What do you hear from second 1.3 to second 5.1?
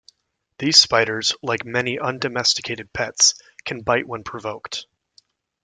like many un-domesticated pets, can bite when provoked.